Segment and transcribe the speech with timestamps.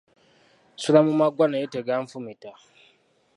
[0.75, 2.51] Nsula mu maggwa naye teganfumita.